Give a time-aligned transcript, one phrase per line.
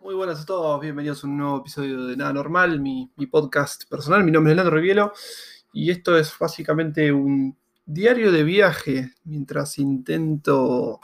[0.00, 0.80] Muy buenas a todos.
[0.80, 4.24] Bienvenidos a un nuevo episodio de Nada Normal, mi, podcast personal.
[4.24, 5.12] Mi nombre es Leandro Rivielo
[5.70, 7.54] y esto es básicamente un
[7.84, 10.98] diario de viaje mientras intento,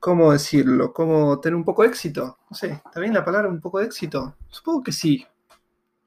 [0.00, 0.94] ¿cómo decirlo?
[0.94, 2.38] ¿Cómo tener un poco de éxito?
[2.48, 4.36] No sé, ¿está bien la palabra un poco de éxito?
[4.48, 5.26] Supongo que sí.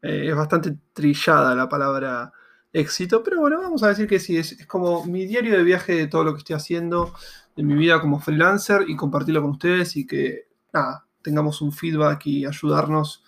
[0.02, 2.34] Eh, es bastante trillada la palabra
[2.74, 4.36] éxito, pero bueno, vamos a decir que sí.
[4.38, 7.14] es como mi diario de viaje de todo lo que estoy haciendo
[7.56, 12.28] de mi vida como freelancer y compartirlo con ustedes y que nada, tengamos un feedback
[12.28, 13.24] y ayudarnos,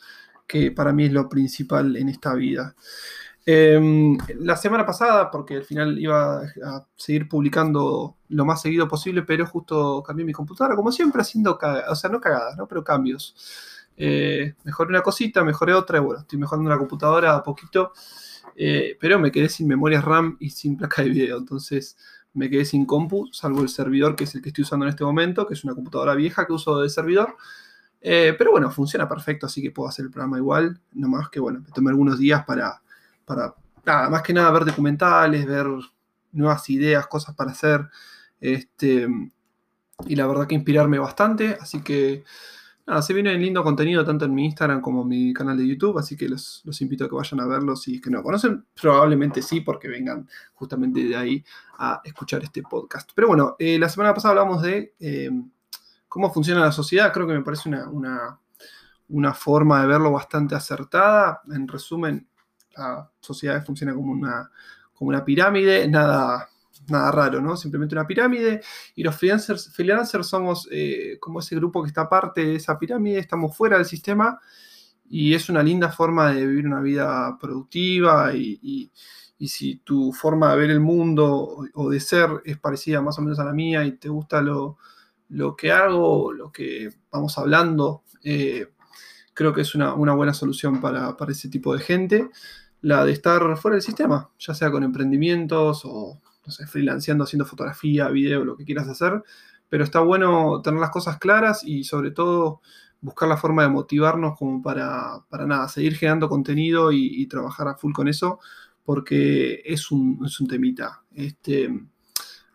[0.47, 2.75] que para mí es lo principal en esta vida.
[3.45, 9.23] Em, la semana pasada, porque al final iba a seguir publicando lo más seguido posible,
[9.23, 12.67] pero justo cambié mi computadora, como siempre haciendo cagadas, o sea, no cagadas, ¿no?
[12.67, 13.35] pero cambios.
[13.95, 17.93] Eh, mejoré una cosita, mejoré otra, y bueno, estoy mejorando la computadora a poquito,
[18.55, 21.97] eh, pero me quedé sin memoria RAM y sin placa de video, entonces
[22.33, 25.03] me quedé sin compu, salvo el servidor que es el que estoy usando en este
[25.03, 27.35] momento, que es una computadora vieja que uso de servidor.
[28.09, 30.79] Eh, pero bueno, funciona perfecto, así que puedo hacer el programa igual.
[30.93, 32.81] Nomás que bueno, me tomé algunos días para,
[33.25, 33.53] para
[33.85, 35.67] nada, más que nada ver documentales, ver
[36.31, 37.85] nuevas ideas, cosas para hacer.
[38.39, 39.09] Este,
[40.05, 42.23] y la verdad que inspirarme bastante, así que
[42.85, 45.97] nada, se viene lindo contenido tanto en mi Instagram como en mi canal de YouTube,
[45.97, 48.65] así que los, invito a que vayan a verlo si es que no conocen.
[48.81, 51.43] Probablemente sí, porque vengan justamente de ahí
[51.77, 53.11] a escuchar este podcast.
[53.13, 55.29] Pero bueno, eh, la semana pasada hablamos de eh,
[56.17, 57.13] cómo funciona la sociedad.
[57.13, 58.39] Creo que me parece una,
[59.09, 61.41] una, forma de verlo bastante acertada.
[61.53, 62.27] En resumen,
[62.75, 64.49] la sociedad funciona como una,
[64.95, 66.49] como una pirámide, nada
[66.87, 67.55] nada raro, ¿no?
[67.55, 68.61] Simplemente una pirámide
[68.95, 73.19] y los freelancers, freelancers somos eh, como ese grupo que está aparte de esa pirámide,
[73.19, 74.39] estamos fuera del sistema
[75.09, 78.91] y es una linda forma de vivir una vida productiva y,
[79.39, 83.37] si tu forma de ver el mundo o de ser es parecida más o menos
[83.37, 84.77] a la mía y te gusta lo,
[85.55, 88.67] que hago, lo que vamos hablando, eh,
[89.33, 92.29] creo que es una, buena solución para, ese tipo de gente
[92.81, 97.45] la de estar fuera del sistema, ya sea con emprendimientos o no sé, freelanceando, haciendo
[97.45, 99.23] fotografía, video, lo que quieras hacer,
[99.69, 102.61] pero está bueno tener las cosas claras y sobre todo
[103.01, 107.75] buscar la forma de motivarnos como para, para nada, seguir generando contenido y, trabajar a
[107.75, 108.39] full con eso,
[108.83, 111.03] porque es un, es un temita.
[111.13, 111.69] Este,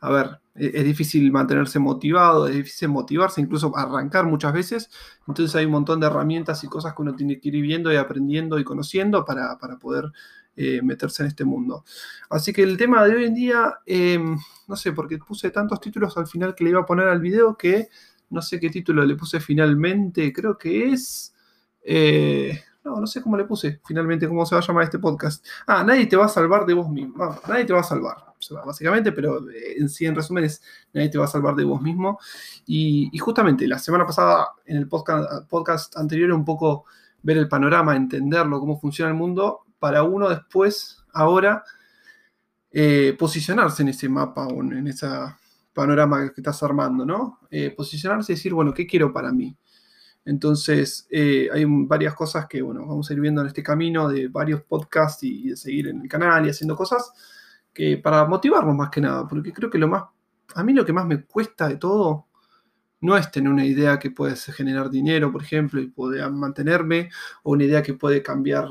[0.03, 4.91] a ver, e, es, difícil mantenerse motivado, es difícil motivarse, incluso arrancar muchas veces.
[5.27, 7.97] Entonces hay un montón de herramientas y cosas que uno tiene que ir viendo y
[7.97, 10.13] aprendiendo y conociendo para, para poder
[10.57, 11.85] eh, meterse en este mundo.
[12.29, 14.37] Así que el tema de hoy en día, em,
[14.67, 17.57] no sé, porque puse tantos títulos al final que le iba a poner al video
[17.57, 17.89] que
[18.31, 21.35] no sé qué título le puse finalmente, creo que es...
[21.85, 25.47] Eh, no, no sé cómo le puse finalmente, cómo se va a llamar este podcast.
[25.67, 27.39] Ah, nadie te va a salvar de vos mismo.
[27.47, 31.19] nadie te va a salvar, básicamente, pero eh, en sí, en resumen, es nadie te
[31.19, 32.19] va a salvar de vos mismo.
[32.67, 36.85] Y, justamente la semana pasada, en el podcast, anterior, un poco
[37.23, 41.65] ver el panorama, entenderlo, cómo funciona el mundo, para uno después, ahora,
[42.71, 45.07] eh, posicionarse en ese mapa o en ese
[45.73, 47.41] panorama que estás armando, ¿no?
[47.51, 49.57] Eh, posicionarse y decir, bueno, ¿qué quiero para mí?
[50.25, 54.63] Entonces, hay varias cosas que, bueno, vamos a ir viendo en este camino de varios
[54.63, 57.13] podcasts y, de seguir en el canal y haciendo cosas
[57.73, 60.05] que para motivarnos más que nada, porque creo que lo más,
[60.55, 62.27] a mí lo que más me cuesta de todo
[63.01, 67.11] no es tener una idea que puede generar dinero, por ejemplo, y poder mantenerme,
[67.43, 68.69] o una idea que puede cambiar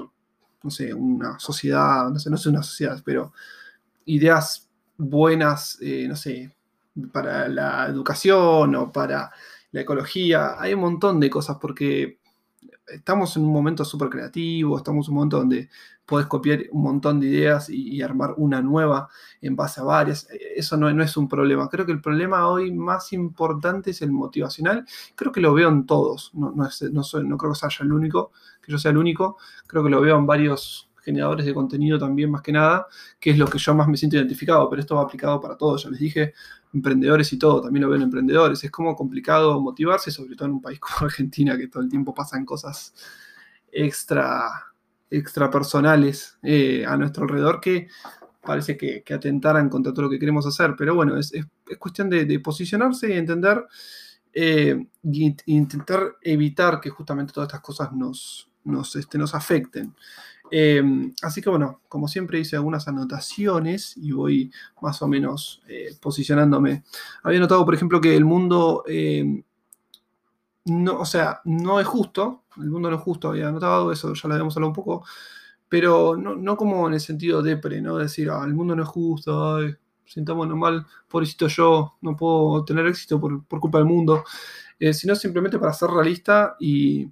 [0.63, 3.33] no sé, una sociedad, no sé, no sé una sociedad, pero
[4.05, 6.55] ideas buenas, eh, no sé,
[7.11, 9.31] para la educación o para
[9.71, 10.61] la ecología.
[10.61, 12.19] Hay un montón de cosas porque
[12.87, 15.69] estamos en un momento súper creativo, estamos en un momento donde
[16.11, 19.07] puedes copiar un montón de ideas y, armar una nueva
[19.41, 20.27] en base a varias.
[20.57, 21.69] Eso no, no, es un problema.
[21.69, 24.85] Creo que el problema hoy más importante es el motivacional.
[25.15, 26.31] Creo que lo veo en todos.
[26.33, 29.37] No, no, no creo que sea el único, que yo sea el único.
[29.65, 32.87] Creo que lo veo en varios generadores de contenido también más que nada,
[33.17, 35.83] que es lo que yo más me siento identificado, pero esto va aplicado para todos,
[35.83, 36.33] ya les dije,
[36.73, 40.61] emprendedores y todo, también lo ven emprendedores, es como complicado motivarse, sobre todo en un
[40.61, 42.93] país como Argentina, que todo el tiempo pasan cosas
[43.71, 44.70] extra,
[45.11, 47.87] extra personales eh, a nuestro alrededor que
[48.41, 51.31] parece que, atentaran contra todo lo que queremos hacer, pero bueno, es,
[51.77, 53.63] cuestión de, posicionarse y entender
[54.33, 54.87] e
[55.45, 59.93] intentar evitar que justamente todas estas cosas nos, nos, este, nos afecten.
[60.49, 65.95] Em, así que bueno, como siempre hice algunas anotaciones y voy más o menos eh,
[66.01, 66.83] posicionándome.
[67.23, 68.83] Había notado, por ejemplo, que el mundo,
[70.65, 74.27] no, o sea, no es justo, el mundo no es justo, había notado, eso ya
[74.27, 75.05] lo habíamos hablado un poco,
[75.69, 77.97] pero no, como en el sentido depre, ¿no?
[77.97, 79.75] Decir, ah, el mundo no es justo, ay,
[80.05, 84.23] sintámonos mal, pobrecito yo, no puedo tener éxito por, por culpa del mundo.
[84.79, 87.09] eh, sino simplemente para ser realista y,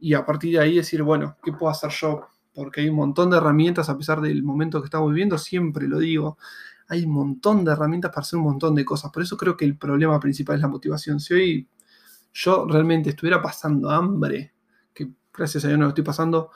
[0.00, 2.26] y a partir de ahí decir, bueno, ¿qué puedo hacer yo?
[2.54, 5.98] Porque hay un montón de herramientas, a pesar del momento que estamos viviendo, siempre lo
[5.98, 6.38] digo,
[6.88, 9.10] hay un montón de herramientas para hacer un montón de cosas.
[9.12, 11.20] Por eso creo que el problema principal es la motivación.
[11.20, 11.68] Si hoy
[12.32, 14.54] yo realmente estuviera pasando hambre,
[14.94, 16.50] que gracias a Dios no lo estoy pasando,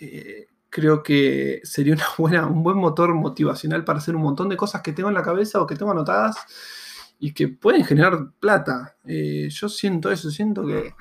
[0.00, 4.56] eh, creo que sería una buena, un buen motor motivacional para hacer un montón de
[4.56, 6.36] cosas que tengo en la cabeza o que tengo anotadas
[7.18, 8.96] y que pueden generar plata.
[9.04, 10.94] Eh, yo siento eso, siento que,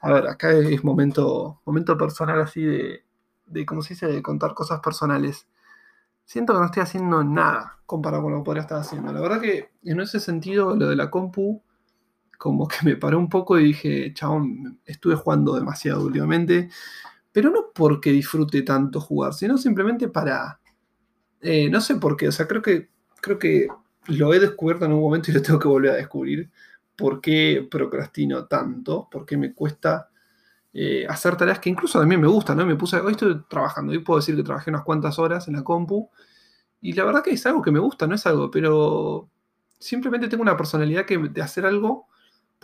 [0.00, 3.04] a ver, acá es momento, momento personal así de,
[3.46, 5.46] de, ¿cómo se dice?, de contar cosas personales.
[6.24, 9.12] Siento que no estoy haciendo nada comparado con lo que podría estar haciendo.
[9.12, 11.62] La verdad que en ese sentido, lo de la compu,
[12.38, 16.68] como que me paró un poco y dije, chabón, estuve jugando demasiado últimamente
[17.34, 20.60] pero no porque disfrute tanto jugar, sino simplemente para...
[21.40, 22.90] Eh, no sé por qué, o sea, creo que,
[23.20, 23.66] creo que
[24.06, 26.48] lo he descubierto en un momento y lo tengo que volver a descubrir.
[26.94, 29.08] ¿Por qué procrastino tanto?
[29.10, 30.10] ¿Por qué me cuesta
[30.72, 32.56] eh, hacer tareas que incluso a mí me gustan?
[32.56, 32.64] ¿no?
[32.64, 35.64] Me puse, hoy estoy trabajando, hoy puedo decir que trabajé unas cuantas horas en la
[35.64, 36.08] compu
[36.80, 39.28] y la verdad que es algo que me gusta, no es algo, pero
[39.80, 42.06] simplemente tengo una personalidad que de hacer algo,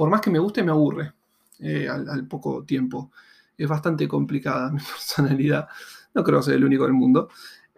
[0.00, 1.12] por más que me guste, me aburre
[1.58, 3.12] eh, al poco tiempo
[3.58, 5.69] es bastante complicada mi personalidad.
[6.14, 7.29] No creo ser el único del mundo.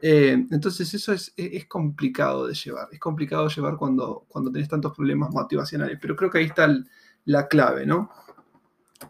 [0.01, 1.33] Eh, entonces eso es,
[1.67, 2.87] complicado de llevar.
[2.93, 5.99] Es complicado llevar cuando, cuando tenés tantos problemas motivacionales.
[6.01, 6.73] Pero creo que ahí está
[7.25, 8.09] la clave, ¿no?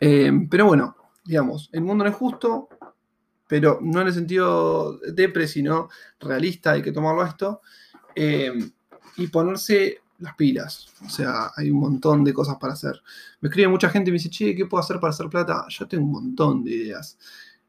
[0.00, 2.70] Eh, pero bueno, digamos, el mundo no es justo,
[3.46, 7.60] pero no en el sentido depre, sino realista, hay que tomarlo esto.
[9.18, 10.86] Y ponerse las pilas.
[11.04, 13.02] O sea, hay un montón de cosas para hacer.
[13.40, 15.66] Me escribe mucha gente y me dice, che, ¿qué puedo hacer para hacer plata?
[15.68, 17.18] Yo tengo un montón de ideas.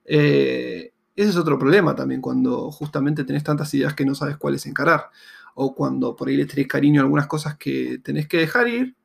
[0.06, 4.66] Eh, ese es otro problema también, cuando justamente tenés tantas ideas que no sabes cuáles
[4.66, 5.10] encarar.
[5.56, 8.96] O cuando por ahí le tenés cariño a algunas cosas que tenés que dejar ir.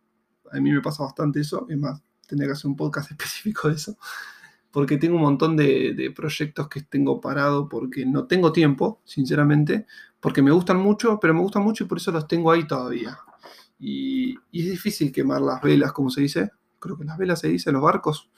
[0.53, 1.67] A mí me pasa bastante eso.
[1.69, 3.97] Es más, tendría que hacer un podcast específico de eso.
[4.71, 9.87] Porque tengo un montón de, de proyectos que tengo parado porque no tengo tiempo, sinceramente.
[10.21, 13.19] Porque me gustan mucho, pero me gustan mucho y por eso los tengo ahí todavía.
[13.79, 16.51] Y, es difícil quemar las velas, como se dice.
[16.79, 18.31] Creo que las velas se dice, los barcos.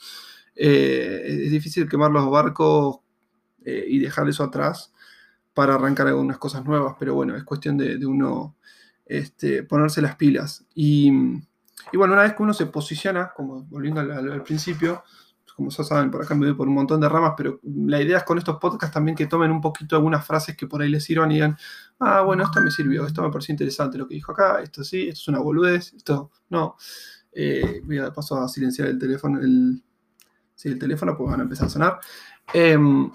[0.55, 2.99] Eh, es difícil quemar los barcos
[3.65, 4.93] eh, y dejar eso atrás
[5.55, 8.57] para arrancar algunas cosas nuevas, pero bueno, es cuestión de, uno
[9.07, 10.65] este, ponerse las pilas.
[10.75, 11.11] Y,
[11.93, 15.03] bueno, una vez que uno se posiciona, como volviendo al principio,
[15.57, 18.19] como ya saben, por acá me voy por un montón de ramas, pero la idea
[18.19, 21.05] es con estos podcasts también que tomen un poquito algunas frases que por ahí les
[21.05, 21.57] sirvan y digan,
[21.99, 25.09] ah, bueno, esto me sirvió, esto me pareció interesante lo que dijo acá, esto sí,
[25.09, 26.77] esto es una boludez, esto no.
[27.33, 29.83] Eh, voy a paso a silenciar el teléfono, el,
[30.55, 32.01] sí, el teléfono, pues van a empezar a sonar.
[32.53, 33.11] Em,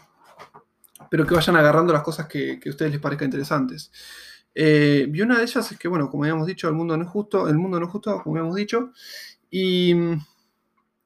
[1.10, 3.92] pero que vayan agarrando las cosas que, a ustedes les parezcan interesantes.
[4.54, 7.10] Eh, y una de ellas es que, bueno, como habíamos dicho, el mundo no es
[7.10, 8.92] justo, el mundo no es justo, como habíamos dicho,
[9.50, 9.94] y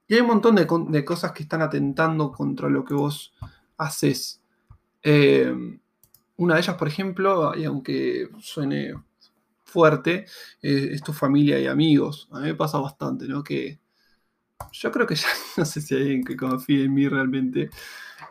[0.09, 3.31] y hay un montón de, cosas que están atentando contra lo que vos
[3.77, 4.41] haces.
[5.03, 5.53] Eh,
[6.37, 8.95] una de ellas, por ejemplo, y aunque suene
[9.63, 10.25] fuerte,
[10.63, 12.27] eh, es tu familia y amigos.
[12.31, 13.43] A mí me pasa bastante, ¿no?
[13.43, 13.79] Que
[14.71, 15.27] yo creo que ya
[15.57, 17.69] no sé si hay alguien que confíe en mí realmente,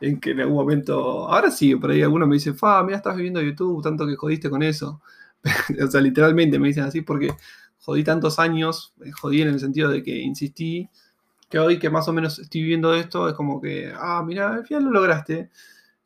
[0.00, 3.14] en que en algún momento, ahora sí, por ahí alguno me dice, fa, mira, estás
[3.14, 5.00] viviendo YouTube, tanto que jodiste con eso.
[5.80, 7.32] o sea, literalmente me dicen así porque
[7.78, 10.90] jodí tantos años, eh, jodí en el sentido de que insistí
[11.48, 14.66] que hoy que más o menos estoy viviendo esto es como que, ah, mira, al
[14.66, 15.50] final lo lograste.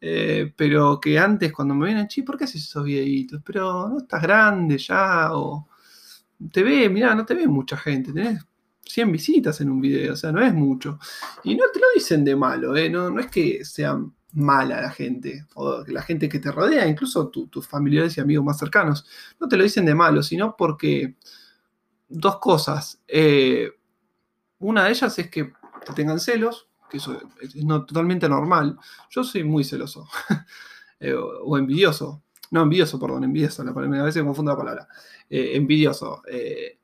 [0.05, 3.41] Eh, pero que antes cuando me vienen, chi, ¿por qué haces esos videitos?
[3.45, 5.69] Pero no estás grande ya, o
[6.51, 8.45] te ve, mira, no te ve mucha gente, tenés
[8.85, 10.99] 100 visitas en un video, o sea, no es mucho.
[11.45, 12.91] Y no te lo dicen de malo, ¿eh?
[12.91, 13.97] no, no es que sea
[14.33, 18.59] mala la gente, o la gente que te rodea, incluso tus familiares y amigos más
[18.59, 19.07] cercanos,
[19.39, 21.15] no te lo dicen de malo, sino porque
[22.09, 23.01] dos cosas.
[23.07, 23.71] Eh,
[24.63, 25.53] una de ellas es que
[25.85, 27.55] te tengan celos, que eso es
[27.87, 28.79] totalmente normal.
[29.11, 30.09] Yo soy muy celoso.
[31.05, 32.23] Eh, o envidioso.
[32.53, 33.63] No, envidioso, perdón, envidioso.
[33.63, 34.89] A veces confundo la palabra.
[35.29, 36.23] Eh, envidioso.
[36.31, 36.79] Eh,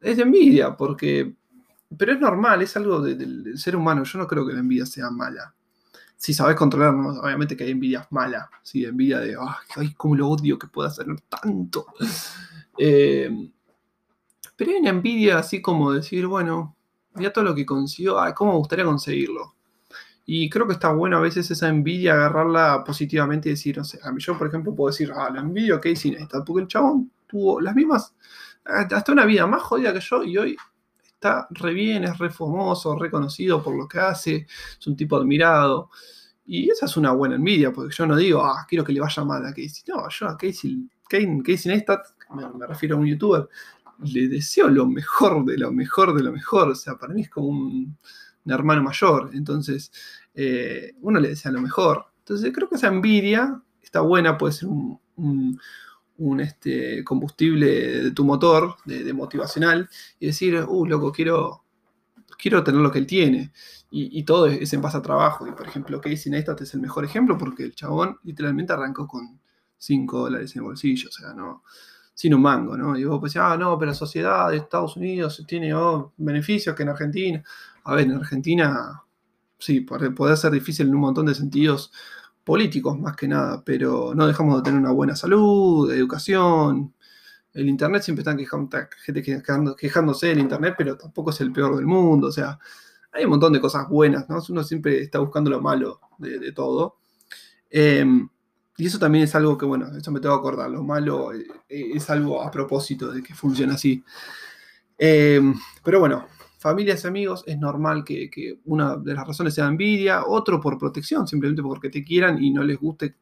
[0.00, 1.34] es de envidia, porque.
[1.94, 4.04] Pero es normal, es algo del ser humano.
[4.04, 5.54] Yo no creo que la envidia sea mala.
[6.16, 8.48] Si sabes controlarnos, obviamente que hay envidia mala.
[8.62, 8.86] ¿sí?
[8.86, 9.36] Envidia de,
[9.76, 11.84] ay, cómo lo odio que pueda hacer tanto.
[14.56, 16.74] pero hay una envidia así como decir, bueno,
[17.14, 19.54] mira todo lo que consiguió, ay, cómo me gustaría conseguirlo.
[20.24, 23.98] Y creo que está bueno a veces esa envidia agarrarla positivamente y decir, no sé,
[24.02, 26.68] a mí yo por ejemplo puedo decir, ah, la envidia que hice esta, porque el
[26.68, 28.14] chabón tuvo las mismas,
[28.64, 30.56] hasta una vida más jodida que yo y hoy
[31.22, 34.46] está re bien, es re famoso, reconocido por lo que hace,
[34.78, 35.90] es un tipo admirado.
[36.44, 39.24] Y esa es una buena envidia, porque yo no digo, ah, quiero que le vaya
[39.24, 39.84] mal a Casey.
[39.86, 42.00] No, yo a Casey, Casey Neistat,
[42.34, 43.48] me, me refiero a un youtuber,
[44.04, 46.70] le deseo lo mejor de lo mejor de lo mejor.
[46.70, 47.96] O sea, para mí es como un,
[48.46, 49.30] hermano mayor.
[49.34, 49.92] Entonces,
[50.34, 52.06] eh, uno le desea lo mejor.
[52.18, 55.60] Entonces, creo que esa envidia está buena, puede ser un,
[56.40, 57.66] este, combustible
[58.04, 59.88] de tu motor, de, motivacional,
[60.20, 61.64] y decir, uh, loco, quiero,
[62.38, 63.52] quiero tener lo que él tiene.
[63.90, 65.46] Y, todo es, en base a trabajo.
[65.46, 69.38] Y por ejemplo, Casey Neistat es el mejor ejemplo porque el chabón literalmente arrancó con
[69.76, 71.62] 5 dólares en el bolsillo, o sea, no,
[72.22, 72.96] sin un mango, ¿no?
[72.96, 76.84] Y vos pues, ah, no, pero la sociedad de Estados Unidos tiene oh, beneficios que
[76.84, 77.42] en Argentina.
[77.82, 79.02] A ver, en Argentina,
[79.58, 81.90] sí, puede ser difícil en un montón de sentidos
[82.44, 86.94] políticos más que nada, pero no dejamos de tener una buena salud, educación.
[87.54, 88.70] El Internet siempre están quejando,
[89.04, 89.22] gente
[89.76, 92.56] quejándose del Internet, pero tampoco es el peor del mundo, o sea
[93.12, 94.38] hay un montón de cosas buenas, ¿no?
[94.48, 96.96] Uno siempre está buscando lo malo de, todo.
[97.68, 98.28] Em,
[98.76, 101.44] y eso también es algo que, bueno, eso me tengo que acordar, lo malo eh,
[101.68, 104.02] es algo a propósito de que funcione así.
[104.96, 106.26] Em, pero bueno,
[106.58, 111.26] familias y amigos, es normal que, una de las razones sea envidia, otro por protección,
[111.26, 113.16] simplemente porque te quieran y no les guste,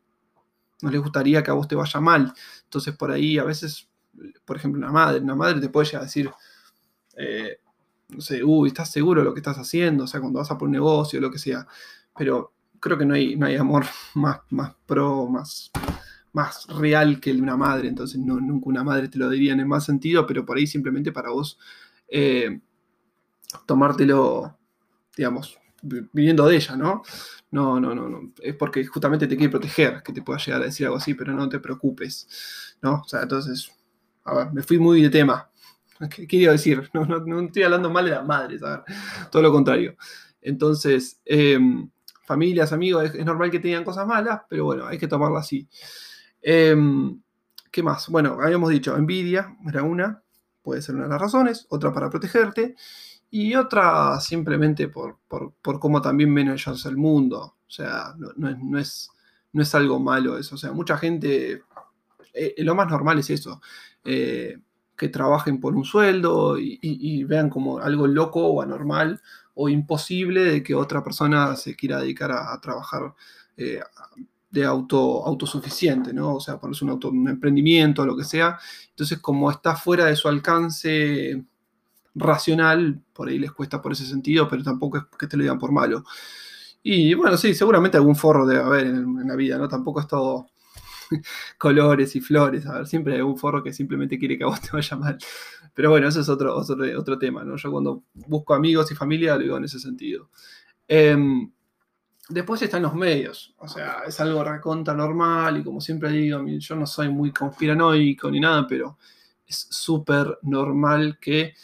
[0.83, 2.33] no les gustaría que a vos te vaya mal.
[2.65, 3.89] Entonces por ahí a veces,
[4.45, 6.31] por ejemplo, una madre, una madre te puede llegar a decir,
[7.17, 7.59] eh,
[8.09, 10.05] no sé, uy, ¿estás seguro de lo que estás haciendo?
[10.05, 11.67] O sea, cuando vas a por un negocio, lo que sea.
[12.17, 13.85] Pero creo que no hay, no hay amor
[14.15, 15.71] más, más pro, más,
[16.33, 17.89] más real que el de una madre.
[17.89, 20.67] Entonces, no, nunca una madre te lo diría en el más sentido, pero por ahí
[20.67, 21.59] simplemente para vos
[22.09, 22.61] eh,
[23.67, 24.59] tomártelo,
[25.17, 27.03] digamos, viniendo de ella, ¿no?
[27.51, 28.33] No, no, no, no.
[28.41, 31.33] Es porque justamente te quiere proteger, que te pueda llegar a decir algo así, pero
[31.33, 33.03] no te preocupes, ¿no?
[33.05, 33.71] O sea, entonces,
[34.25, 35.51] a ver, me fui muy de tema.
[36.11, 36.89] ¿Qué quiero decir?
[36.95, 38.97] No, no, estoy hablando mal de las madres, a ver,
[39.31, 39.97] todo lo contrario.
[40.43, 41.91] Entonces, em,
[42.31, 45.69] familias, amigos, es, normal que tengan cosas malas, pero bueno, hay que tomarlo así.
[46.41, 47.21] Em,
[47.73, 48.09] ¿Qué más?
[48.09, 50.23] Bueno, habíamos dicho, envidia era una,
[50.63, 52.77] puede ser una de las razones, otra para protegerte,
[53.31, 55.19] y otra simplemente por,
[55.81, 57.57] cómo también ven ellos el mundo.
[57.67, 59.11] O sea, no, es,
[59.53, 60.55] no es algo malo eso.
[60.55, 61.65] O sea, mucha gente,
[62.33, 63.61] eh, lo más normal es eso.
[64.05, 64.57] Eh,
[65.01, 69.23] que trabajen por un sueldo y, vean como algo loco o anormal
[69.55, 73.15] o imposible de que otra persona se quiera dedicar a, trabajar
[73.57, 73.81] eh,
[74.51, 76.35] de auto, autosuficiente, ¿no?
[76.35, 78.59] O sea, ponerse un, un emprendimiento o lo que sea.
[78.91, 81.47] Entonces, como está fuera de su alcance
[82.15, 85.59] racional, por ahí les cuesta por ese sentido, pero tampoco es que te lo digan
[85.59, 86.05] por malo.
[86.83, 89.67] Y bueno, sí, seguramente algún forro debe haber en, en la vida, ¿no?
[89.67, 90.49] Tampoco es todo
[91.59, 92.67] colores y flores.
[92.67, 95.19] A ver, siempre hay un forro que simplemente quiere que a vos te vaya mal.
[95.75, 97.57] Pero bueno, eso es otro, otro, tema, ¿no?
[97.57, 100.31] Yo cuando busco amigos y familia lo digo en ese sentido.
[100.89, 101.51] Em,
[102.29, 103.55] después están los medios.
[103.59, 108.31] O sea, es algo recontra normal y como siempre digo, yo no soy muy conspiranoico
[108.31, 108.99] ni nada, pero
[109.47, 111.55] es súper normal que,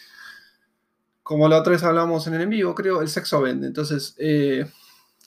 [1.22, 3.66] como la otra vez hablamos en el en vivo, creo, el sexo vende.
[3.66, 4.64] Entonces, eh,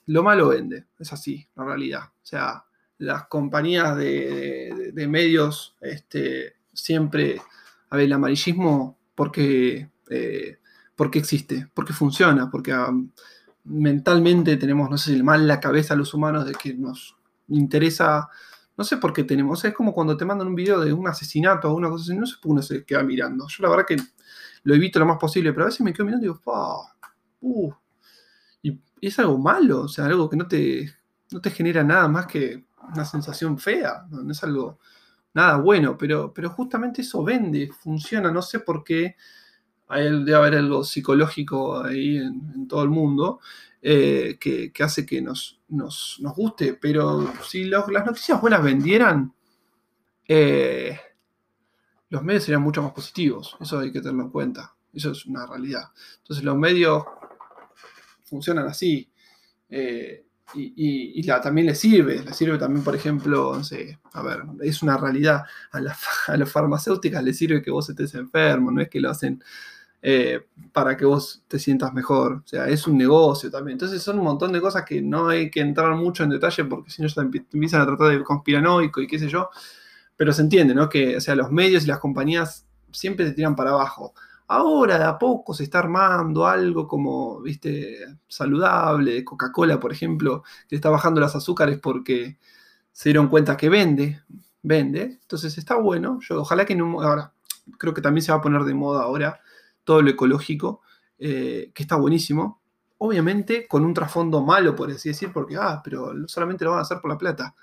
[0.08, 0.88] lo malo vende.
[0.98, 2.04] Es así, la realidad.
[2.04, 2.66] O sea,
[3.00, 7.42] las compañías de, medios este, siempre,
[7.90, 10.60] a ver, el amarillismo, porque, eh,
[10.96, 13.10] porque existe, porque funciona, porque um,
[13.64, 17.16] mentalmente tenemos, no sé, mal la cabeza a los humanos de que nos
[17.48, 18.28] interesa,
[18.78, 21.72] no sé por qué tenemos, es como cuando te mandan un video de un asesinato
[21.72, 23.48] o una cosa así, no sé por qué uno se queda mirando.
[23.48, 23.98] Yo la verdad que
[24.64, 26.42] lo evito lo más posible, pero a veces me quedo mirando y digo,
[27.42, 27.72] uh,
[28.62, 30.94] y, es algo malo, o sea, algo que no te,
[31.32, 34.80] no te genera nada más que una sensación fea, no, es algo
[35.34, 39.16] nada bueno, pero, pero justamente eso vende, funciona, no sé por qué,
[39.90, 43.40] debe haber algo psicológico ahí en, todo el mundo
[43.82, 49.34] eh, que, hace que nos, nos, guste, pero si las noticias buenas vendieran,
[50.28, 51.00] eh,
[52.10, 55.46] los medios serían mucho más positivos, eso hay que tenerlo en cuenta, eso es una
[55.46, 55.84] realidad.
[56.22, 57.04] Entonces los medios
[58.30, 59.12] funcionan así.
[59.70, 60.26] Eh,
[60.56, 64.98] y, también le sirve, le sirve también, por ejemplo, no sé, a ver, es una
[64.98, 65.96] realidad, a, la,
[66.28, 69.44] a las farmacéuticas le sirve que vos estés enfermo, no es que lo hacen
[70.02, 73.74] eh, para que vos te sientas mejor, o sea, es un negocio también.
[73.74, 76.90] Entonces son un montón de cosas que no hay que entrar mucho en detalle porque
[76.90, 79.50] si no ya empiezan a tratar de conspiranoico y qué sé yo,
[80.16, 80.90] pero se entiende, ¿no?
[80.90, 84.14] Que, o sea, los medios y las compañías siempre te tiran para abajo.
[84.52, 90.76] Ahora de a poco se está armando algo como, viste, saludable, Coca-Cola, por ejemplo, que
[90.76, 92.40] está bajando las azúcares porque
[92.92, 94.24] se dieron cuenta que vende,
[94.64, 95.20] vende.
[95.22, 96.20] Entonces está bueno.
[96.28, 97.32] Yo ojalá que no, ahora
[97.78, 99.40] creo que también se va a poner de moda ahora
[99.84, 100.82] todo lo ecológico,
[101.20, 102.60] eh, que está buenísimo.
[102.98, 106.82] Obviamente con un trasfondo malo, por así decir, porque, ah, pero solamente lo van a
[106.84, 107.54] hacer por la plata.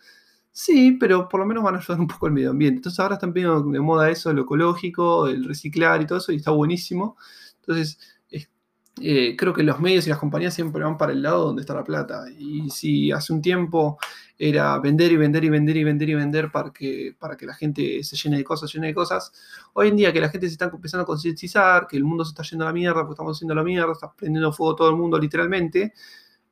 [0.59, 2.79] Sí, pero por lo menos van a ayudar un poco al medio ambiente.
[2.79, 6.37] Entonces ahora están pidiendo de moda eso, lo ecológico, el reciclar y todo eso, y
[6.37, 7.19] está buenísimo.
[7.61, 7.99] Entonces,
[9.03, 11.75] eh, creo que los medios y las compañías siempre van para el lado donde está
[11.75, 12.25] la plata.
[12.39, 13.99] Y si hace un tiempo
[14.39, 17.55] era vender y vender y vender y vender y vender para que, para que la
[17.55, 19.33] gente se llene de cosas, llene de cosas,
[19.75, 22.31] hoy en día que la gente se está empezando a concientizar, que el mundo se
[22.31, 24.97] está yendo a la mierda, porque estamos haciendo la mierda, está prendiendo fuego todo el
[24.97, 25.93] mundo literalmente,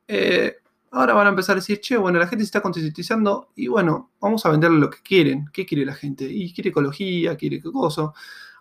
[0.07, 0.57] eh,
[0.91, 4.11] ahora van a empezar a decir, che, bueno, la gente se está concientizando y bueno,
[4.19, 5.45] vamos a venderle lo que quieren.
[5.51, 6.25] ¿Qué quiere la gente?
[6.25, 8.11] Y quiere ecología, quiere qué cosa.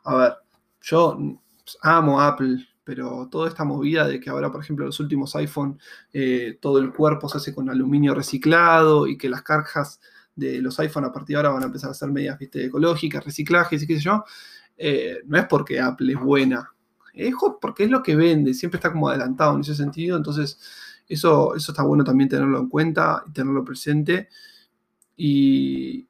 [0.04, 0.34] A ver,
[0.82, 1.18] yo
[1.82, 5.78] amo Apple, pero toda esta movida de que ahora, por ejemplo, los últimos iPhone,
[6.12, 10.00] eh, todo el cuerpo se hace con aluminio reciclado y que las cargas
[10.36, 12.66] de los iPhone a partir de ahora van a empezar a ser ¿viste?
[12.66, 14.24] ecológicas, reciclajes y qué sé yo,
[14.76, 16.72] eh, no es porque Apple es buena,
[17.12, 20.58] es porque es lo que vende, siempre está como adelantado en ese sentido, entonces
[21.08, 24.28] eso, eso está bueno también tenerlo en cuenta y tenerlo presente
[25.16, 26.06] y,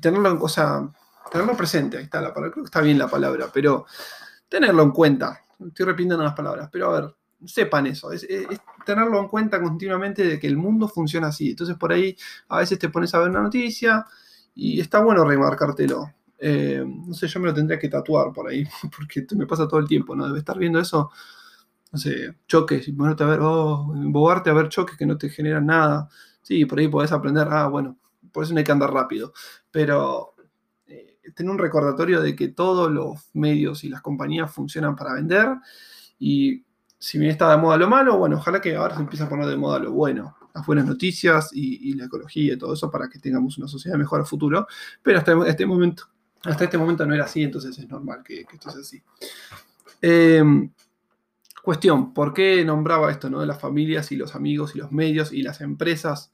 [0.00, 0.90] tenerlo en cosa,
[1.30, 3.86] tenerlo presente, ahí está la palabra, creo que está bien la palabra, pero
[4.48, 7.14] tenerlo en cuenta, estoy repitiendo las palabras, pero a ver,
[7.46, 8.26] sepan eso, es,
[8.84, 11.50] tenerlo en cuenta continuamente de que el mundo funciona así.
[11.50, 12.16] Entonces por ahí
[12.48, 14.04] a veces te pones a ver una noticia
[14.54, 15.86] y está bueno remarcarte
[16.38, 18.64] Eh, no sé, yo me lo tendría que tatuar por ahí,
[18.96, 20.26] porque me pasa todo el tiempo, ¿no?
[20.26, 21.10] Debe estar viendo eso,
[21.94, 25.30] no sé, choques, y ponerte a ver, oh, embobarte a ver choques que no te
[25.30, 26.08] generan nada.
[26.42, 27.96] Sí, por ahí podés aprender, ah, bueno,
[28.32, 29.32] por eso no hay que andar rápido.
[29.70, 30.34] Pero
[31.34, 35.48] tener un recordatorio de que todos los medios y las compañías funcionan para vender
[36.18, 36.64] y
[36.98, 39.46] si bien está de moda lo malo, bueno, ojalá que ahora se empiece a poner
[39.46, 43.18] de moda lo bueno, las buenas noticias y, la ecología y todo eso para que
[43.18, 44.66] tengamos una sociedad mejor a futuro,
[45.02, 46.04] pero hasta este momento,
[46.44, 49.02] hasta este momento no era así, entonces es normal que, esto sea así.
[50.00, 50.70] Em,
[51.64, 53.40] cuestión, ¿por qué nombraba esto ¿no?
[53.40, 56.32] de las familias y los amigos y los medios y las empresas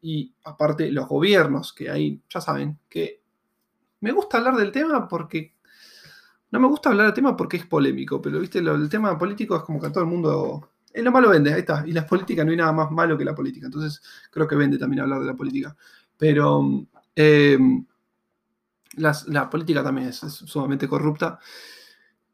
[0.00, 3.20] y aparte los gobiernos, que ahí ya saben que
[4.00, 5.54] me gusta hablar del tema porque.
[6.52, 9.62] No me gusta hablar del tema porque es polémico, pero viste, el tema político es
[9.62, 10.70] como que todo el mundo.
[10.92, 11.84] Es lo malo vende, ahí está.
[11.86, 13.66] Y la política no hay nada más malo que la política.
[13.66, 15.76] Entonces creo que vende también hablar de la política.
[16.16, 17.86] Pero em,
[18.96, 21.38] la política también es, sumamente corrupta.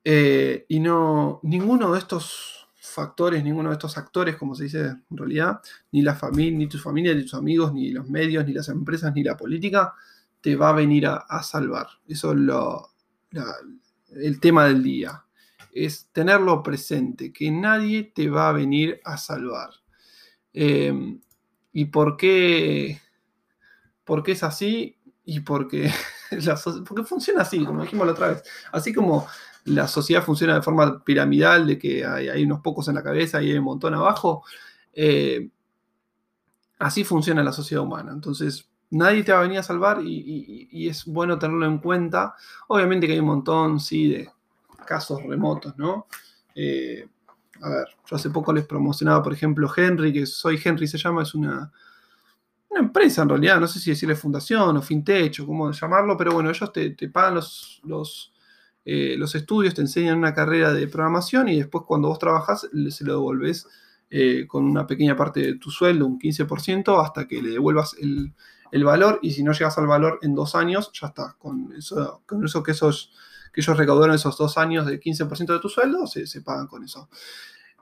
[0.09, 1.41] Eh, y no.
[1.43, 6.15] Ninguno de estos factores, ninguno de estos actores, como se dice en realidad, ni la
[6.15, 9.37] familia, ni tu familia, ni tus amigos, ni los medios, ni las empresas, ni la
[9.37, 9.95] política,
[10.41, 11.89] te va a venir a, salvar.
[12.07, 12.91] Eso es lo,
[14.11, 15.25] el tema del día.
[15.73, 19.71] Es tenerlo presente, que nadie te va a venir a salvar.
[20.53, 21.21] Em,
[21.73, 23.01] ¿Y por qué,
[24.05, 25.01] por es así?
[25.25, 25.91] Y porque,
[26.87, 28.45] porque funciona así, como dijimos la otra vez.
[28.71, 29.27] Así como
[29.67, 33.51] la sociedad funciona de forma piramidal, de que hay, unos pocos en la cabeza y
[33.51, 34.45] hay un montón abajo,
[34.93, 35.49] eh,
[36.79, 38.13] así funciona la sociedad humana.
[38.13, 42.35] Entonces, nadie te va a venir a salvar y, es bueno tenerlo en cuenta.
[42.69, 44.31] Obviamente que hay un montón, sí, de
[44.87, 46.07] casos remotos, ¿no?
[46.55, 47.09] Eh,
[47.61, 51.23] a ver, yo hace poco les promocionaba, por ejemplo, Henry, que Soy Henry se llama,
[51.23, 51.73] es una,
[52.71, 56.33] una empresa en realidad, no sé si decirle fundación o fintech o cómo llamarlo, pero
[56.33, 58.33] bueno, ellos te, pagan los, los,
[58.89, 63.05] eh, los, estudios, te enseñan una carrera de programación y después cuando vos trabajas se
[63.05, 63.67] lo devolves
[64.09, 68.33] eh, con una pequeña parte de tu sueldo, un 15%, hasta que le devuelvas el,
[68.71, 71.35] el valor y si no llegas al valor en dos años, ya está.
[71.37, 73.13] Con eso, con eso que, esos,
[73.53, 76.85] que ellos recaudaron esos dos años de 15% de tu sueldo, se, se, pagan con
[76.85, 77.09] eso.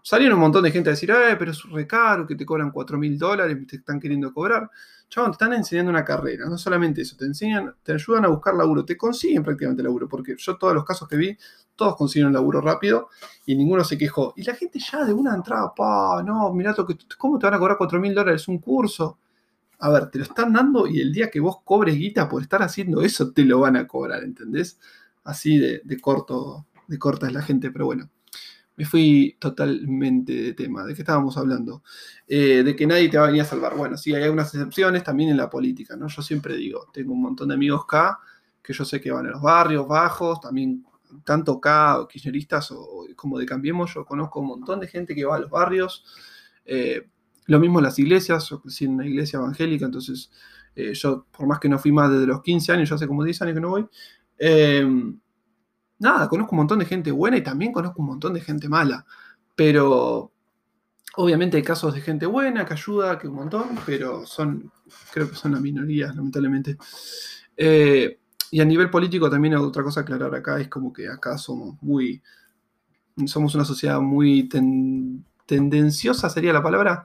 [0.02, 2.70] Salieron un montón de gente a decir, eh, pero es re caro, que te cobran
[2.70, 4.70] 4 mil dólares, te están queriendo cobrar.
[5.14, 8.52] Chabón, te están enseñando una carrera, no solamente eso, te enseñan, te ayudan a buscar
[8.54, 11.38] laburo, te consiguen prácticamente laburo, porque yo todos los casos que vi,
[11.76, 13.10] todos consiguieron laburo rápido
[13.46, 14.34] y ninguno se quejó.
[14.36, 16.74] Y la gente ya de una entrada, pa, no, mirá,
[17.16, 19.18] ¿cómo te van a cobrar 4 mil dólares un curso?
[19.78, 22.62] a ver, te lo están dando y el día que vos cobres guita por estar
[22.62, 24.80] haciendo eso, te lo van a cobrar, ¿entendés?
[25.22, 28.08] Así de, corto, de corta es la gente, pero bueno.
[28.76, 30.84] Me fui totalmente de tema.
[30.84, 31.82] ¿De qué estábamos hablando?
[32.26, 33.76] Eh, de que nadie te va a venir a salvar.
[33.76, 36.08] Bueno, sí, hay algunas excepciones también en la política, ¿no?
[36.08, 38.18] Yo siempre digo, tengo un montón de amigos acá
[38.64, 40.84] que yo sé que van a los barrios bajos, también
[41.22, 45.24] tanto acá, o kirchneristas o, como de Cambiemos, yo conozco un montón de gente que
[45.24, 46.04] va a los barrios.
[46.64, 47.06] Eh,
[47.46, 50.30] lo mismo en las iglesias, yo crecí en una iglesia evangélica, entonces
[50.74, 53.22] eh, yo, por más que no fui más desde los 15 años, ya hace como
[53.22, 53.86] 10 años que no voy,
[55.98, 59.04] nada, conozco un montón de gente buena y también conozco un montón de gente mala,
[59.54, 60.32] pero
[61.16, 64.70] obviamente hay casos de gente buena que ayuda, que un montón, pero son,
[65.12, 66.76] creo que son la minoría, lamentablemente.
[67.56, 68.18] Eh,
[68.50, 71.38] y a nivel político también hay otra cosa a aclarar acá, es como que acá
[71.38, 72.22] somos muy,
[73.26, 74.48] somos una sociedad muy
[75.46, 77.04] tendenciosa, sería la palabra,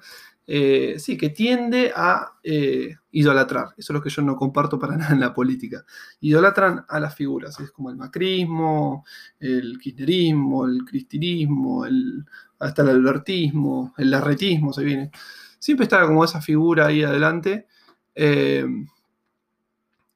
[0.52, 3.68] eh, sí, que tiende a eh, idolatrar.
[3.78, 5.86] Eso es lo que yo no comparto para nada en la política.
[6.22, 9.06] Idolatran a las figuras, es como el macrismo,
[9.40, 12.26] el kirchnerismo, el cristinismo, el,
[12.58, 15.12] hasta el albertismo, el larretismo se viene.
[15.60, 17.68] Siempre está como esa figura ahí adelante.
[18.16, 18.66] Eh,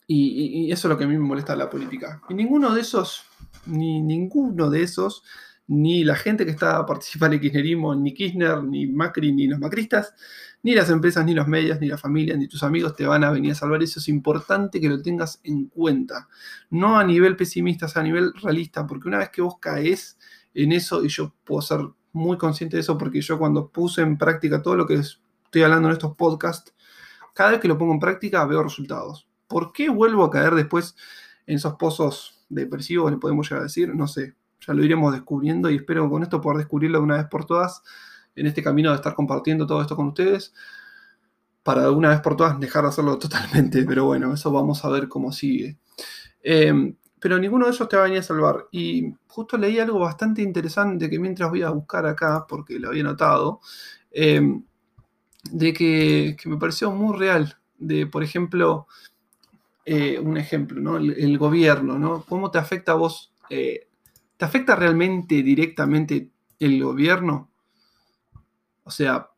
[0.07, 2.23] y, y, eso es lo que a mí me molesta en la política.
[2.27, 3.23] Y ninguno de esos,
[3.67, 5.23] ni ninguno de esos
[5.67, 9.59] ni la gente que está participando en el kirchnerismo, ni Kirchner, ni Macri, ni los
[9.59, 10.13] macristas,
[10.61, 13.31] ni las empresas, ni los medios, ni la familia, ni tus amigos te van a
[13.31, 13.81] venir a salvar.
[13.83, 16.27] Eso es importante que lo tengas en cuenta.
[16.69, 20.17] No a nivel pesimista, sino a nivel realista, porque una vez que vos caes
[20.53, 21.79] en eso, y yo puedo ser
[22.11, 25.89] muy consciente de eso, porque yo cuando puse en práctica todo lo que estoy hablando
[25.89, 26.73] en estos podcasts,
[27.33, 29.27] cada vez que lo pongo en práctica veo resultados.
[29.47, 30.95] ¿Por qué vuelvo a caer después
[31.47, 33.93] en esos pozos depresivos, le podemos llegar a decir?
[33.93, 37.27] No sé, ya lo iremos descubriendo y espero con esto poder descubrirlo de una vez
[37.27, 37.83] por todas
[38.35, 40.53] en este camino de estar compartiendo todo esto con ustedes
[41.63, 44.89] para de una vez por todas dejar de hacerlo totalmente, pero bueno, eso vamos a
[44.89, 45.77] ver cómo sigue.
[46.43, 48.67] Em, pero ninguno de ellos te va a venir a salvar.
[48.71, 53.03] Y justo leí algo bastante interesante que mientras voy a buscar acá, porque lo había
[53.03, 53.61] notado,
[54.11, 54.63] em,
[55.51, 57.57] de que, me pareció muy real.
[57.77, 58.87] De, por ejemplo,
[59.85, 60.97] eh, un ejemplo, ¿no?
[60.97, 62.23] El, gobierno, ¿no?
[62.27, 63.87] ¿Cómo te afecta a vos eh,
[64.43, 66.29] ¿Te afecta realmente directamente
[66.59, 67.49] el gobierno?
[68.83, 69.29] O sea,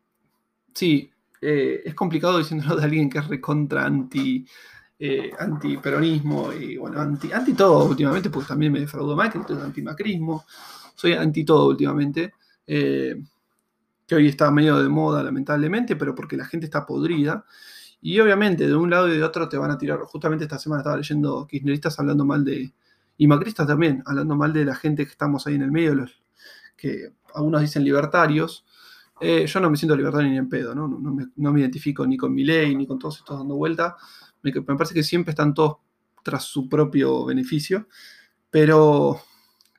[0.74, 4.48] sí, eh, es complicado diciéndolo de alguien que es recontra anti,
[4.98, 10.44] eh, antiperonismo y bueno, anti, anti todo últimamente, porque también me defraudó Macri, entonces antimacrismo.
[10.96, 12.34] Soy anti todo últimamente.
[12.66, 13.22] Eh,
[14.08, 17.46] que hoy está medio de moda, lamentablemente, pero porque la gente está podrida.
[18.02, 20.00] Y obviamente, de un lado y de otro te van a tirar.
[20.00, 22.74] Justamente esta semana estaba leyendo kirchneristas hablando mal de,
[23.18, 26.22] y macristas también, hablando mal de la gente que estamos ahí en el medio, los
[26.76, 28.66] que algunos dicen libertarios.
[29.22, 30.88] Eh, yo no me siento libertario ni en pedo, ¿no?
[30.88, 33.96] No, me, identifico ni con mi ley ni con todos estos dando vuelta.
[34.42, 35.78] Me, parece que siempre están todos
[36.24, 37.88] tras su propio beneficio,
[38.50, 39.22] pero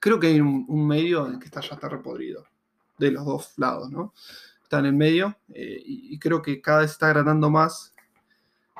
[0.01, 2.45] creo que hay un, medio en que está, ya está repodrido,
[2.99, 4.15] de los dos lados, ¿no?
[4.63, 7.95] Está en el medio eh, y, creo que cada vez está agradando más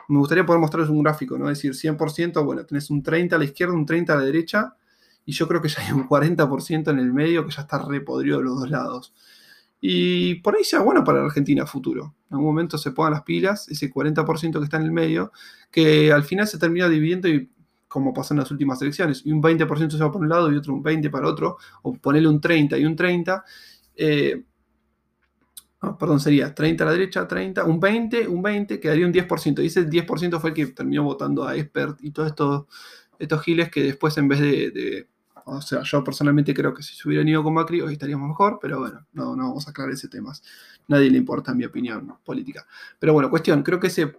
[0.09, 1.51] me gustaría poder mostrarles un gráfico, ¿no?
[1.51, 4.77] Es decir, 100%, bueno, tenés un 30 a la izquierda, un 30 a la derecha,
[5.25, 8.39] y yo creo que ya hay un 40% en el medio que ya está repodrido
[8.39, 9.13] de los dos lados.
[9.81, 12.15] Y por ahí sea bueno para la Argentina futuro.
[12.31, 15.33] En algún momento se pongan las pilas, ese 40% que está en el medio,
[15.71, 17.51] que al final se termina dividiendo y
[17.89, 20.57] como pasó en las últimas elecciones, y un 20% se va por un lado y
[20.57, 23.45] otro un 20% para otro, o ponerle un 30 y un 30.
[23.97, 24.43] Eh,
[25.99, 29.63] perdón, sería 30 a la derecha, 30, un 20, un 20, quedaría un 10%.
[29.63, 32.65] Y ese 10% fue el que terminó votando a Expert y todos estos,
[33.19, 35.07] estos giles que después en vez de,
[35.45, 38.59] O sea, yo personalmente creo que si se hubieran ido con Macri hoy estaríamos mejor,
[38.61, 40.33] pero bueno, no, no vamos a aclarar ese tema.
[40.89, 42.67] Nadie le importa mi opinión política.
[42.99, 44.17] Pero bueno, cuestión, creo que ese,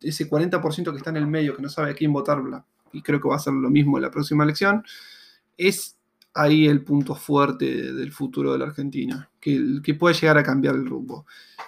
[0.00, 2.42] ese 40% que está en el medio, que no sabe a quién votar,
[2.92, 4.84] y creo que va a ser lo mismo en la próxima elección,
[5.56, 5.96] es
[6.34, 10.86] ahí el punto fuerte del futuro de la Argentina, que, puede llegar a cambiar el
[10.86, 11.26] rumbo.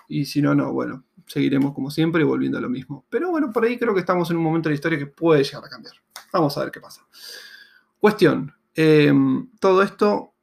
[0.09, 3.05] Y si no, no, bueno, seguiremos como siempre volviendo a lo mismo.
[3.09, 5.45] Pero bueno, por ahí creo que estamos en un momento de la historia que puede
[5.45, 5.95] llegar a cambiar.
[6.33, 7.07] Vamos a ver qué pasa.
[7.99, 8.53] Cuestión.
[8.75, 10.35] Em, todo esto,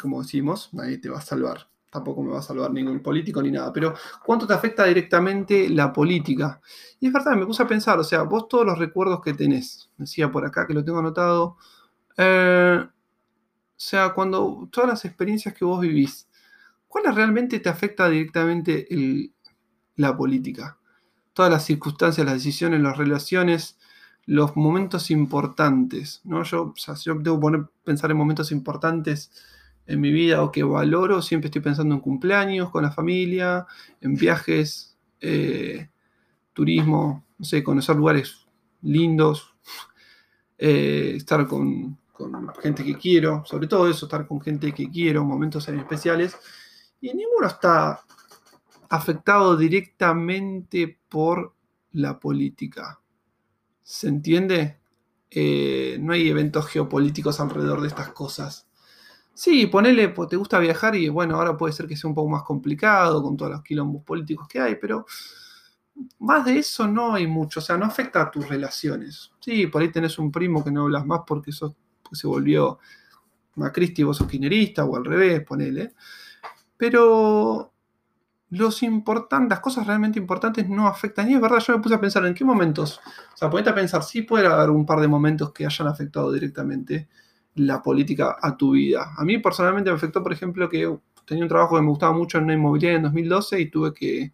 [0.00, 1.68] como decimos, nadie te va a salvar.
[1.90, 3.72] Tampoco me va a salvar ningún político ni nada.
[3.72, 6.60] Pero ¿cuánto te afecta directamente la política?
[7.00, 9.90] Y es verdad, me puse a pensar, o sea, vos todos los recuerdos que tenés,
[9.98, 11.58] decía por acá que lo tengo anotado,
[12.16, 12.82] eh,
[13.82, 16.28] sea, cuando todas las experiencias que vos vivís,
[16.86, 18.86] ¿cuál realmente te afecta directamente
[19.96, 20.78] la política?
[21.32, 23.78] Todas las circunstancias, las decisiones, las relaciones,
[24.24, 26.44] los momentos importantes, ¿no?
[26.44, 27.40] Yo, o sea, yo debo
[27.84, 29.32] pensar en momentos importantes
[29.86, 33.66] en mi vida o que valoro, siempre estoy pensando en cumpleaños con la familia,
[34.00, 35.88] en viajes, eh,
[36.52, 38.46] turismo, no sé, conocer lugares
[38.82, 39.54] lindos,
[40.58, 41.98] eh, estar con,
[42.30, 46.36] con gente que quiero, sobre todo eso, estar con gente que quiero, momentos especiales,
[47.00, 48.04] y ninguno está
[48.88, 51.54] afectado directamente por
[51.92, 53.00] la política.
[53.82, 54.78] ¿Se entiende?
[55.30, 58.68] Eh, no hay eventos geopolíticos alrededor de estas cosas.
[59.34, 62.28] Sí, ponele, pues, te gusta viajar y bueno, ahora puede ser que sea un poco
[62.28, 65.06] más complicado con todos los quilombos políticos que hay, pero
[66.18, 69.32] más de eso no hay mucho, o sea, no afecta a tus relaciones.
[69.40, 71.74] Sí, por ahí tenés un primo que no hablas más porque sos
[72.16, 72.78] se volvió
[73.56, 75.92] macristi vos sos kirchnerista, o al revés, ponele.
[76.76, 77.72] Pero
[78.50, 81.30] los las cosas realmente importantes no afectan.
[81.30, 83.00] Y es verdad, yo me puse a pensar en qué momentos.
[83.32, 86.30] O sea, ponete a pensar, sí puede haber un par de momentos que hayan afectado
[86.32, 87.08] directamente
[87.54, 89.12] la política a tu vida.
[89.16, 92.38] A mí personalmente me afectó, por ejemplo, que tenía un trabajo que me gustaba mucho
[92.38, 94.32] en una inmobiliaria en 2012 y tuve que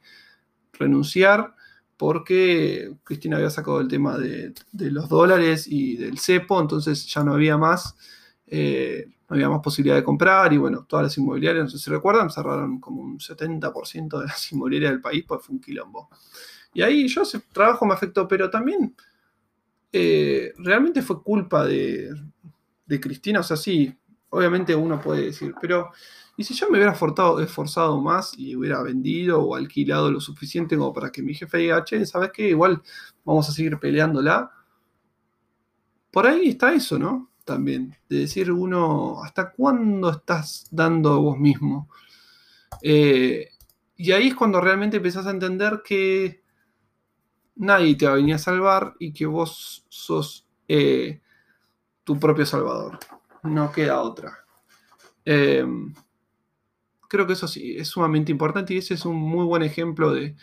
[0.72, 1.54] renunciar
[1.98, 7.34] porque Cristina había sacado el tema de, los dólares y del cepo, entonces ya no
[7.34, 7.96] había más,
[8.46, 11.90] eh, no había más posibilidad de comprar y bueno, todas las inmobiliarias, no sé si
[11.90, 16.08] recuerdan, cerraron como un 70% de las inmobiliarias del país, pues fue un quilombo.
[16.72, 18.94] Y ahí yo ese trabajo me afectó, pero también
[19.92, 22.10] eh, realmente fue culpa de,
[22.86, 23.92] de Cristina, o sea, sí,
[24.30, 25.90] obviamente uno puede decir, pero
[26.38, 30.92] ¿y si yo me hubiera esforzado, más y hubiera vendido o alquilado lo suficiente como
[30.92, 32.50] para que mi jefe diga, che, ¿sabes qué?
[32.50, 32.80] Igual
[33.24, 34.48] vamos a seguir peleándola.
[36.12, 37.32] Por ahí está eso, ¿no?
[37.44, 41.88] También, de decir uno, ¿hasta cuándo estás dando vos mismo?
[42.82, 43.48] Eh,
[43.96, 46.44] y ahí es cuando realmente empezás a entender que
[47.56, 51.20] nadie te va a venir a salvar y que vos sos eh,
[52.04, 52.96] tu propio salvador.
[53.42, 54.44] No queda otra.
[55.24, 55.92] Em,
[57.08, 60.36] creo que eso sí es sumamente importante y ese es un muy buen ejemplo de,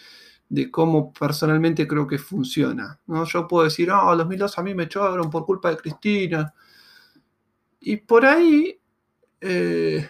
[0.72, 3.00] cómo personalmente creo que funciona.
[3.08, 3.26] ¿no?
[3.26, 6.54] Yo puedo decir, oh, 2002 a mí me echaron por culpa de Cristina.
[7.80, 8.80] Y por ahí,
[9.42, 10.10] eh,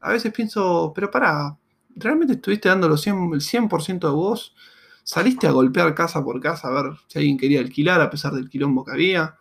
[0.00, 1.56] a veces pienso, pero para,
[1.94, 4.54] ¿realmente estuviste dando el 100% de vos?
[5.02, 8.48] ¿Saliste a golpear casa por casa a ver si alguien quería alquilar a pesar del
[8.48, 9.36] quilombo que había?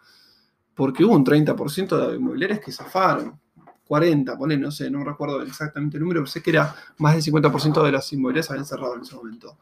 [0.76, 3.40] Porque hubo un 30% de inmobiliarias que zafaron.
[3.86, 7.24] 40, ponle, no sé, no recuerdo exactamente el número, pero sé que era más del
[7.24, 9.58] 50% de las inmobiliarias habían cerrado en ese momento.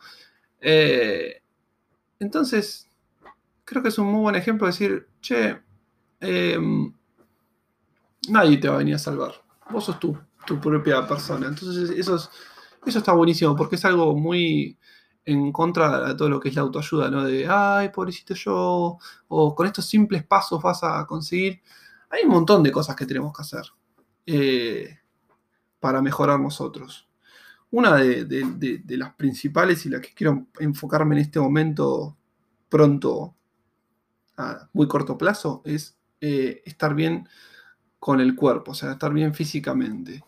[0.61, 1.41] Eh,
[2.19, 2.87] entonces,
[3.65, 5.61] creo que es un muy buen ejemplo de decir, che,
[6.21, 6.93] em,
[8.29, 9.33] nadie te va a venir a salvar.
[9.69, 11.47] Vos sos tú, tu propia persona.
[11.47, 12.15] Entonces, eso,
[12.85, 14.77] eso está buenísimo porque es algo muy
[15.25, 17.23] en contra de todo lo que es la autoayuda, ¿no?
[17.25, 21.61] De, ay, pobrecito yo, o con estos simples pasos vas a conseguir.
[22.09, 23.63] Hay un montón de cosas que tenemos que hacer
[24.25, 24.99] eh,
[25.79, 27.07] para mejorar nosotros.
[27.71, 32.15] Una de, las principales y la que quiero enfocarme en este momento
[32.69, 33.35] pronto,
[34.37, 37.27] a muy corto plazo, es eh, estar bien
[37.99, 40.23] con el cuerpo, o sea, estar bien físicamente.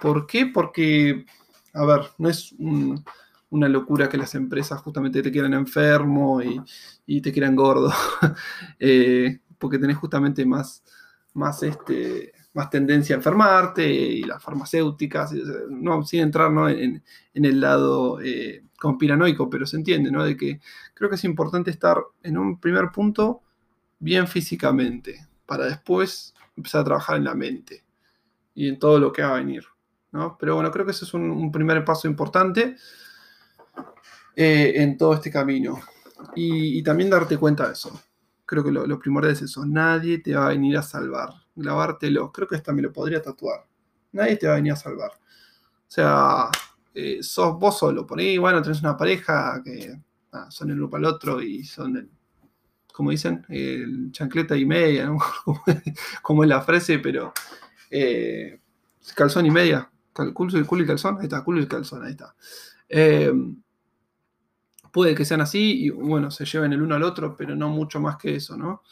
[0.00, 0.46] ¿Por qué?
[0.46, 1.26] Porque,
[1.74, 3.04] a ver, no es un
[3.50, 6.40] una locura que las empresas justamente te quieran enfermo
[7.06, 7.92] y, te quieran gordo,
[8.78, 10.82] eh, porque tenés justamente más,
[11.34, 15.32] más, este, más tendencia a enfermarte y las farmacéuticas,
[15.68, 17.02] no, sin entrar en,
[17.34, 20.24] el lado eh, conspiranoico, pero se entiende, ¿no?
[20.24, 20.60] De que
[20.94, 23.42] creo que es importante estar en un primer punto
[23.98, 27.84] bien físicamente, para después empezar a trabajar en la mente
[28.54, 29.64] y en todo lo que va a venir.
[30.12, 30.36] ¿no?
[30.38, 32.76] Pero bueno, creo que ese es un primer paso importante.
[34.36, 35.80] Eh, en todo este camino.
[36.34, 38.00] Y, también darte cuenta de eso.
[38.46, 39.66] Creo que lo, primordial es eso.
[39.66, 41.30] Nadie te va a venir a salvar.
[41.54, 42.32] Grabártelo.
[42.32, 43.66] Creo que hasta me lo podría tatuar.
[44.12, 45.10] Nadie te va a venir a salvar.
[45.12, 46.48] O sea,
[46.94, 48.06] eh, sos vos solo.
[48.06, 50.00] Por ahí, bueno, tenés una pareja que
[50.48, 52.10] son el uno para el otro y son el,
[52.92, 55.10] como dicen, el chancleta y media,
[56.22, 57.32] como, es la frase, pero
[57.90, 58.60] eh,
[59.14, 59.90] calzón y media.
[60.34, 62.34] Culo, y calzón, ahí está, culo y calzón, ahí está.
[62.88, 63.32] Eh,
[64.92, 68.00] puede que sean así y bueno, se lleven el uno al otro, pero no mucho
[68.00, 68.82] más que eso, ¿no?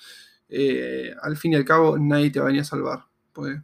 [0.48, 3.04] Eh, al fin y al cabo, nadie te va a venir a salvar.
[3.32, 3.60] Pues,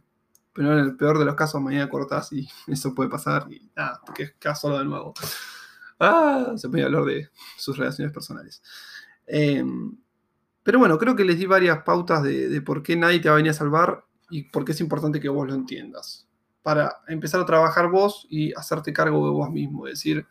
[0.53, 4.01] pero en el peor de los casos, mañana cortás y eso puede pasar y nada,
[4.05, 5.13] porque quedas solo de nuevo.
[5.99, 8.61] Ah, se puede hablar de sus relaciones personales.
[9.25, 9.97] Em,
[10.63, 13.35] pero bueno, creo que les di varias pautas de, de por qué nadie te va
[13.35, 16.27] a venir a salvar y por qué es importante que vos lo entiendas.
[16.61, 19.87] Para empezar a trabajar vos y hacerte cargo de vos mismo.
[19.87, 20.25] Es decir,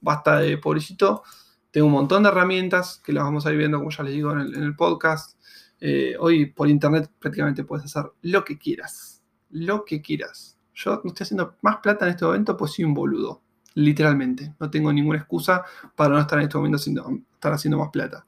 [0.00, 1.22] basta de pobrecito.
[1.70, 4.32] Tengo un montón de herramientas que las vamos a ir viendo, como ya les digo,
[4.32, 5.38] en el, podcast.
[5.80, 9.22] Eh, hoy por internet prácticamente puedes hacer lo que quieras.
[9.50, 10.58] Lo que quieras.
[10.74, 13.42] Yo no estoy haciendo más plata en este momento, pues soy un boludo.
[13.74, 14.54] Literalmente.
[14.58, 15.64] No tengo ninguna excusa
[15.94, 18.24] para no estar en este momento haciendo, estar haciendo más plata.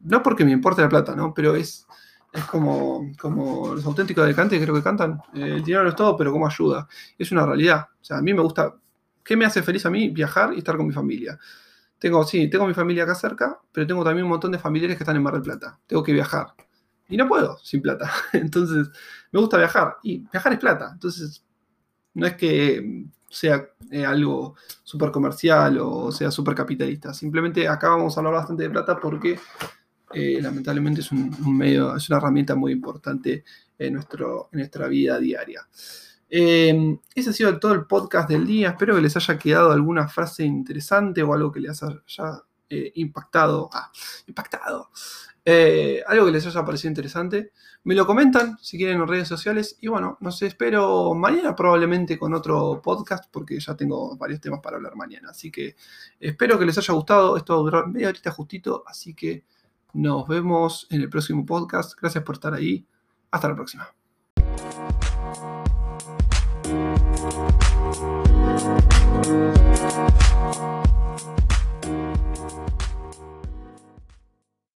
[0.00, 1.32] No porque me importe la plata, ¿no?
[1.32, 1.86] Pero es,
[2.32, 5.20] es como, como los auténticos de cante, creo que cantan.
[5.34, 6.88] Eh, el dinero no es todo, pero como ayuda.
[7.18, 7.88] Es una realidad.
[8.00, 8.74] O sea, a mí me gusta
[9.24, 10.10] ¿Qué me hace feliz a mí?
[10.10, 11.38] Viajar y estar con mi familia.
[11.98, 15.04] Tengo, sí, tengo mi familia acá cerca, pero tengo también un montón de familiares que
[15.04, 15.78] están en Mar del Plata.
[15.86, 16.48] Tengo que viajar.
[17.08, 18.10] Y no puedo sin plata.
[18.32, 18.88] Entonces,
[19.32, 19.96] me gusta viajar.
[20.02, 20.90] Y viajar es plata.
[20.92, 21.44] Entonces,
[22.14, 24.54] no es que sea eh, algo
[24.84, 27.12] súper comercial o sea súper capitalista.
[27.12, 29.38] Simplemente acá vamos a hablar bastante de plata porque
[30.12, 33.44] eh, lamentablemente es un, medio, es una herramienta muy importante
[33.78, 35.66] en, nuestro, en nuestra vida diaria.
[36.36, 38.70] Em, ese ha sido todo el podcast del día.
[38.70, 43.70] Espero que les haya quedado alguna frase interesante o algo que les haya eh, impactado.
[43.72, 43.88] Ah,
[44.26, 44.90] impactado.
[45.44, 47.52] Eh, algo que les haya parecido interesante.
[47.84, 49.78] Me lo comentan si quieren en redes sociales.
[49.80, 54.78] Y bueno, nos espero mañana probablemente con otro podcast porque ya tengo varios temas para
[54.78, 55.30] hablar mañana.
[55.30, 55.76] Así que
[56.18, 57.36] espero que les haya gustado.
[57.36, 58.82] Esto va a durar media horita justito.
[58.88, 59.44] Así que
[59.92, 61.96] nos vemos en el próximo podcast.
[61.96, 62.84] Gracias por estar ahí.
[63.30, 63.86] Hasta la próxima.
[67.24, 67.64] Thank
[70.18, 70.23] you.